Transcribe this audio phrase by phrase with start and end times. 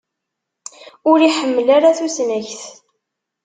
[1.09, 2.61] Ur iḥemmel ara tusnakt.